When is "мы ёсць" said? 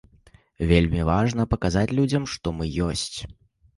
2.61-3.17